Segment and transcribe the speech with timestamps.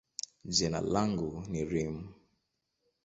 [0.45, 1.97] jina langu ni Reem.